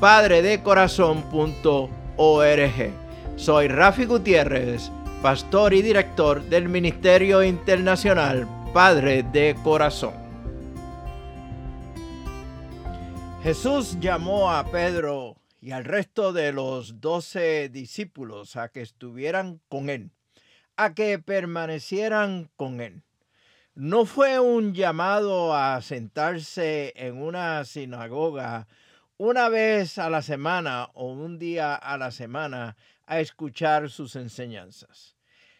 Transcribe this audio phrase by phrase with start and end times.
[0.00, 2.92] www.padredecorazon.org
[3.36, 4.90] Soy Rafi Gutiérrez,
[5.22, 10.14] pastor y director del Ministerio Internacional Padre de Corazón.
[13.42, 19.90] Jesús llamó a Pedro y al resto de los doce discípulos a que estuvieran con
[19.90, 20.12] él,
[20.76, 23.02] a que permanecieran con él.
[23.74, 28.68] No fue un llamado a sentarse en una sinagoga
[29.20, 35.16] una vez a la semana o un día a la semana a escuchar sus enseñanzas.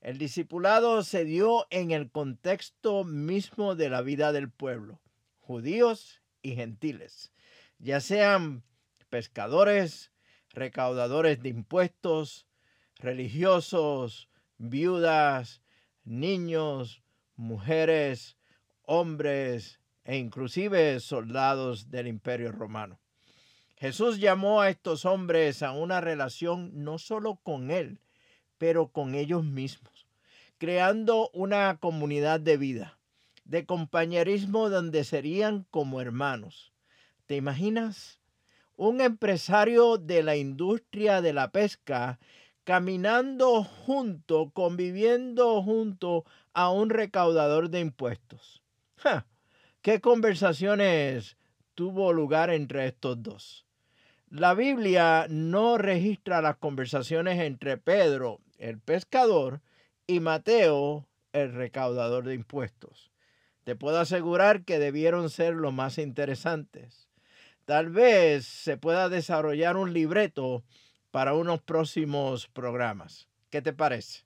[0.00, 5.00] El discipulado se dio en el contexto mismo de la vida del pueblo,
[5.36, 7.32] judíos y gentiles,
[7.80, 8.62] ya sean
[9.08, 10.12] pescadores,
[10.50, 12.46] recaudadores de impuestos,
[12.98, 15.60] religiosos, viudas,
[16.04, 17.02] niños,
[17.34, 18.36] mujeres,
[18.82, 23.00] hombres e inclusive soldados del imperio romano.
[23.80, 27.98] Jesús llamó a estos hombres a una relación no solo con Él,
[28.58, 30.06] pero con ellos mismos,
[30.58, 32.98] creando una comunidad de vida,
[33.44, 36.72] de compañerismo donde serían como hermanos.
[37.26, 38.20] ¿Te imaginas?
[38.80, 42.18] un empresario de la industria de la pesca
[42.64, 48.62] caminando junto, conviviendo junto a un recaudador de impuestos.
[49.82, 51.36] ¿Qué conversaciones
[51.74, 53.66] tuvo lugar entre estos dos?
[54.30, 59.60] La Biblia no registra las conversaciones entre Pedro, el pescador,
[60.06, 63.10] y Mateo, el recaudador de impuestos.
[63.64, 67.10] Te puedo asegurar que debieron ser los más interesantes
[67.70, 70.64] tal vez se pueda desarrollar un libreto
[71.12, 73.28] para unos próximos programas.
[73.48, 74.24] ¿Qué te parece?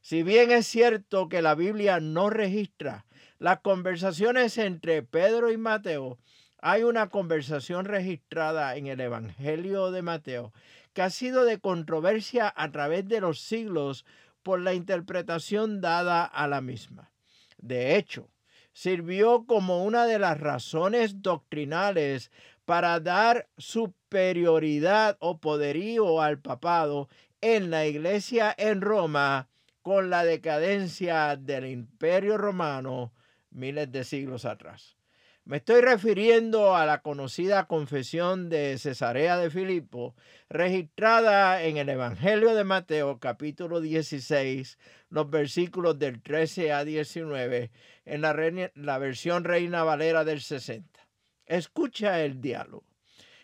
[0.00, 3.04] Si bien es cierto que la Biblia no registra
[3.38, 6.18] las conversaciones entre Pedro y Mateo,
[6.62, 10.52] hay una conversación registrada en el Evangelio de Mateo
[10.92, 14.04] que ha sido de controversia a través de los siglos
[14.42, 17.10] por la interpretación dada a la misma.
[17.58, 18.28] De hecho,
[18.72, 22.30] sirvió como una de las razones doctrinales
[22.64, 27.08] para dar superioridad o poderío al papado
[27.40, 29.48] en la iglesia en Roma
[29.82, 33.12] con la decadencia del imperio romano
[33.50, 34.99] miles de siglos atrás.
[35.44, 40.14] Me estoy refiriendo a la conocida confesión de Cesarea de Filipo,
[40.48, 44.78] registrada en el Evangelio de Mateo capítulo 16,
[45.08, 47.70] los versículos del 13 a 19,
[48.04, 51.00] en la, versión Reina Valera del 60.
[51.46, 52.84] Escucha el diálogo.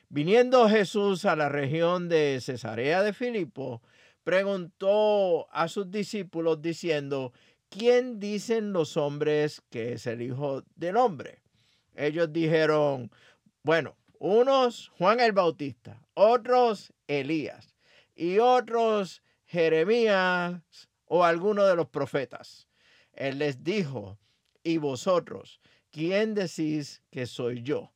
[0.08, 3.82] Viniendo Jesús a la región de Cesarea de Filipo,
[4.22, 7.32] preguntó a sus discípulos diciendo,
[7.70, 11.45] ¿quién dicen los hombres que es el Hijo del Hombre?
[11.96, 13.10] Ellos dijeron,
[13.62, 17.74] bueno, unos Juan el Bautista, otros Elías
[18.14, 20.60] y otros Jeremías
[21.06, 22.68] o alguno de los profetas.
[23.12, 24.18] Él les dijo,
[24.62, 27.92] ¿y vosotros quién decís que soy yo?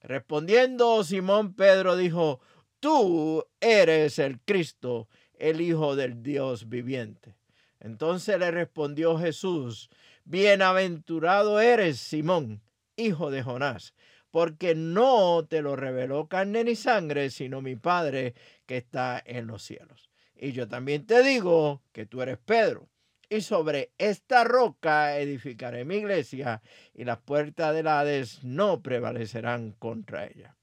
[0.00, 2.40] Respondiendo Simón Pedro dijo,
[2.80, 5.08] tú eres el Cristo,
[5.38, 7.36] el Hijo del Dios viviente.
[7.80, 9.90] Entonces le respondió Jesús,
[10.24, 12.62] bienaventurado eres Simón,
[12.96, 13.94] hijo de Jonás,
[14.30, 18.34] porque no te lo reveló carne ni sangre, sino mi Padre
[18.66, 20.10] que está en los cielos.
[20.34, 22.88] Y yo también te digo que tú eres Pedro,
[23.32, 26.60] y sobre esta roca edificaré mi iglesia
[26.92, 30.56] y las puertas del Hades no prevalecerán contra ella.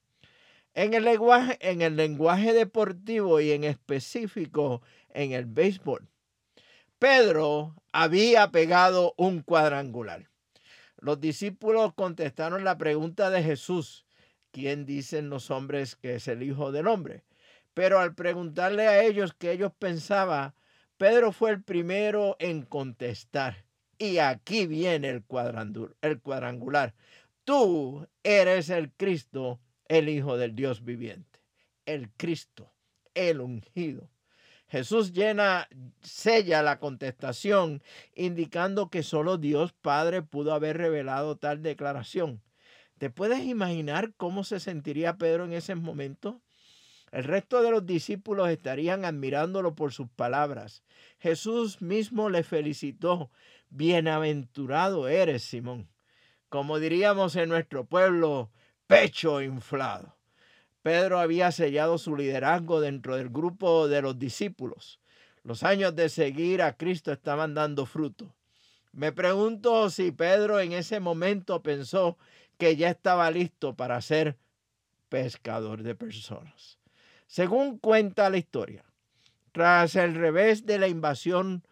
[0.75, 6.07] En el, lenguaje, en el lenguaje deportivo y en específico en el béisbol,
[6.99, 10.28] Pedro había pegado un cuadrangular.
[11.01, 14.05] Los discípulos contestaron la pregunta de Jesús,
[14.51, 17.23] ¿quién dicen los hombres que es el Hijo del Hombre?
[17.73, 20.53] Pero al preguntarle a ellos qué ellos pensaban,
[20.97, 23.63] Pedro fue el primero en contestar.
[23.97, 25.23] Y aquí viene el
[26.21, 26.93] cuadrangular.
[27.45, 31.39] Tú eres el Cristo, el Hijo del Dios viviente.
[31.85, 32.73] El Cristo,
[33.13, 34.09] el ungido.
[34.69, 35.67] Jesús llena,
[36.01, 37.81] sella la contestación,
[38.13, 42.41] indicando que solo Dios Padre pudo haber revelado tal declaración.
[42.99, 46.41] ¿Te puedes imaginar cómo se sentiría Pedro en ese momento?
[47.11, 50.83] El resto de los discípulos estarían admirándolo por sus palabras.
[51.17, 53.31] Jesús mismo le felicitó.
[53.71, 55.89] Bienaventurado eres, Simón.
[56.49, 58.51] Como diríamos en nuestro pueblo,
[58.85, 60.18] pecho inflado.
[60.81, 64.99] Pedro había sellado su liderazgo dentro del grupo de los discípulos.
[65.43, 68.33] Los años de seguir a Cristo estaban dando fruto.
[68.91, 72.17] Me pregunto si Pedro en ese momento pensó
[72.57, 74.37] que ya estaba listo para ser
[75.09, 76.79] pescador de personas.
[77.27, 78.83] Según cuenta la historia,
[79.51, 81.63] tras el revés de la invasión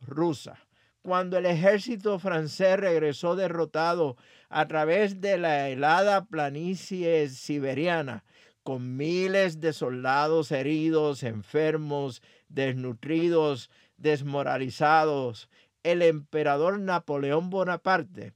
[0.00, 0.58] rusa,
[1.02, 4.16] cuando el ejército francés regresó derrotado
[4.48, 8.24] a través de la helada planicie siberiana,
[8.70, 15.48] con miles de soldados heridos, enfermos, desnutridos, desmoralizados,
[15.82, 18.32] el emperador Napoleón Bonaparte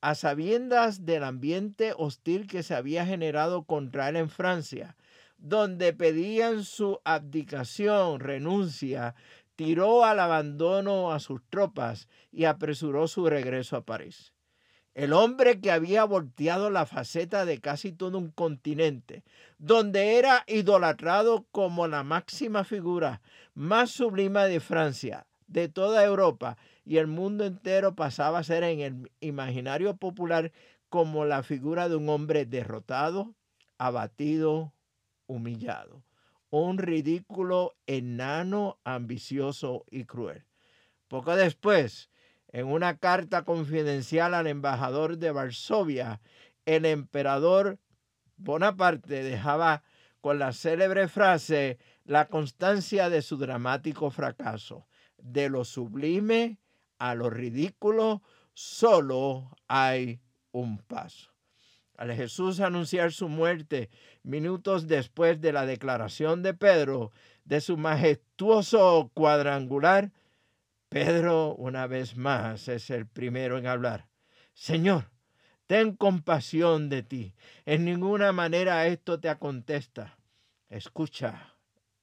[0.00, 4.96] a sabiendas del ambiente hostil que se había generado contra él en Francia,
[5.36, 9.16] donde pedían su abdicación, renuncia,
[9.56, 14.32] tiró al abandono a sus tropas y apresuró su regreso a París.
[14.94, 19.24] El hombre que había volteado la faceta de casi todo un continente,
[19.58, 23.22] donde era idolatrado como la máxima figura
[23.54, 28.80] más sublime de Francia, de toda Europa y el mundo entero pasaba a ser en
[28.80, 30.52] el imaginario popular
[30.88, 33.34] como la figura de un hombre derrotado,
[33.78, 34.74] abatido,
[35.26, 36.02] humillado.
[36.50, 40.44] Un ridículo enano, ambicioso y cruel.
[41.08, 42.10] Poco después,
[42.52, 46.20] en una carta confidencial al embajador de Varsovia,
[46.66, 47.78] el emperador
[48.36, 49.82] Bonaparte dejaba
[50.20, 54.86] con la célebre frase la constancia de su dramático fracaso.
[55.18, 56.58] De lo sublime
[56.98, 58.22] a lo ridículo,
[58.52, 60.20] solo hay
[60.50, 61.30] un paso.
[61.96, 63.90] Al Jesús anunciar su muerte
[64.22, 67.12] minutos después de la declaración de Pedro
[67.44, 70.12] de su majestuoso cuadrangular,
[70.92, 74.10] Pedro una vez más es el primero en hablar.
[74.52, 75.10] Señor,
[75.66, 77.34] ten compasión de ti.
[77.64, 80.18] En ninguna manera esto te acontesta.
[80.68, 81.54] Escucha,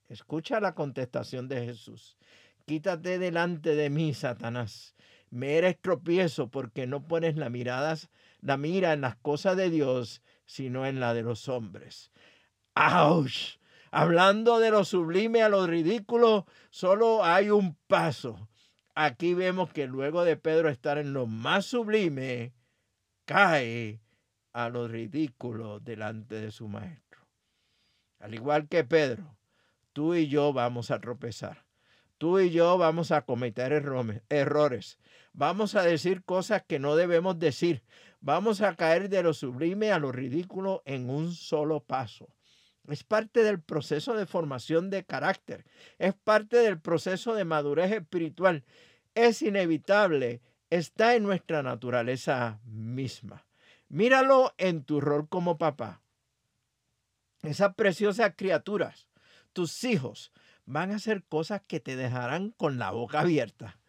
[0.07, 2.17] escucha la contestación de Jesús.
[2.65, 4.95] Quítate delante de mí, Satanás.
[5.29, 7.95] Me eres tropiezo porque no pones la mirada,
[8.41, 12.11] la mira en las cosas de Dios, sino en la de los hombres.
[12.73, 13.59] ¡Auch!
[13.91, 18.48] Hablando de lo sublime a lo ridículo, solo hay un paso.
[19.01, 22.51] Aquí vemos que luego de Pedro estar en lo más sublime,
[23.23, 24.01] cae
[24.51, 27.21] a lo ridículo delante de su maestro.
[28.19, 29.37] Al igual que Pedro,
[29.93, 31.65] tú y yo vamos a tropezar.
[32.17, 34.99] Tú y yo vamos a cometer errores.
[35.31, 37.85] Vamos a decir cosas que no debemos decir.
[38.19, 42.27] Vamos a caer de lo sublime a lo ridículo en un solo paso.
[42.89, 45.65] Es parte del proceso de formación de carácter.
[45.97, 48.65] Es parte del proceso de madurez espiritual.
[49.13, 50.41] Es inevitable.
[50.69, 53.45] Está en nuestra naturaleza misma.
[53.89, 56.01] Míralo en tu rol como papá.
[57.41, 59.07] Esas preciosas criaturas,
[59.53, 60.31] tus hijos,
[60.65, 63.79] van a hacer cosas que te dejarán con la boca abierta.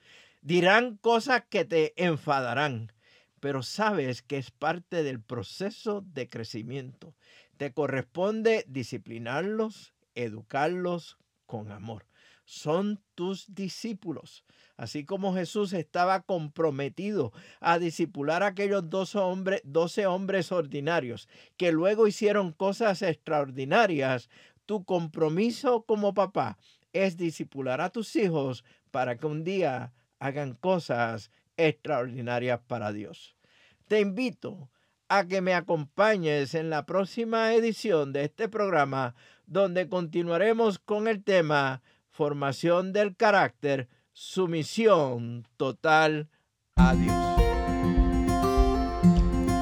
[0.40, 2.92] Dirán cosas que te enfadarán,
[3.40, 7.14] pero sabes que es parte del proceso de crecimiento.
[7.56, 12.06] Te corresponde disciplinarlos, educarlos con amor.
[12.44, 14.44] Son tus discípulos.
[14.76, 21.70] Así como Jesús estaba comprometido a discipular a aquellos 12 hombres, 12 hombres ordinarios que
[21.70, 24.30] luego hicieron cosas extraordinarias,
[24.64, 26.58] tu compromiso como papá
[26.92, 31.30] es disipular a tus hijos para que un día hagan cosas
[31.68, 33.36] extraordinarias para Dios.
[33.88, 34.70] Te invito
[35.08, 39.14] a que me acompañes en la próxima edición de este programa
[39.46, 46.28] donde continuaremos con el tema formación del carácter, sumisión total
[46.76, 47.30] a Dios.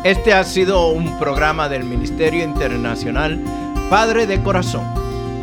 [0.05, 3.43] Este ha sido un programa del Ministerio Internacional
[3.91, 4.85] Padre de Corazón,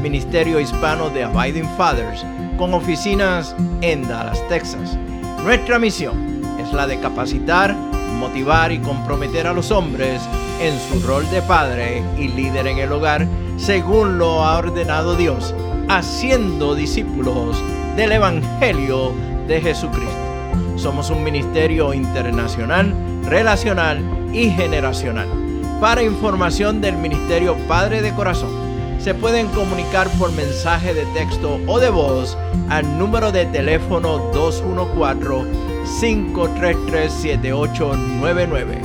[0.04, 2.24] Ministerio Hispano de Abiding Fathers,
[2.58, 4.96] con oficinas en Dallas, Texas.
[5.44, 6.35] Nuestra misión
[6.74, 7.76] la de capacitar,
[8.20, 10.22] motivar y comprometer a los hombres
[10.62, 15.54] en su rol de padre y líder en el hogar según lo ha ordenado Dios,
[15.88, 17.58] haciendo discípulos
[17.96, 19.14] del Evangelio
[19.48, 20.16] de Jesucristo.
[20.76, 22.94] Somos un ministerio internacional,
[23.24, 24.00] relacional
[24.34, 25.28] y generacional.
[25.80, 28.66] Para información del Ministerio Padre de Corazón,
[29.00, 32.38] se pueden comunicar por mensaje de texto o de voz
[32.70, 34.32] al número de teléfono
[35.86, 38.82] 214-533-7899.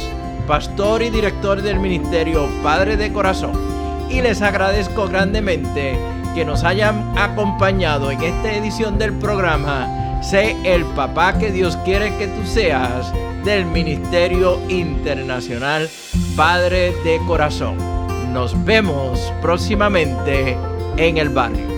[0.46, 3.66] pastor y director del ministerio Padre de Corazón
[4.08, 5.98] y les agradezco grandemente
[6.34, 12.16] que nos hayan acompañado en esta edición del programa Sé el papá que Dios quiere
[12.16, 13.12] que tú seas
[13.44, 15.88] del Ministerio Internacional
[16.36, 17.76] Padre de Corazón.
[18.32, 20.56] Nos vemos próximamente
[20.96, 21.75] en el barrio.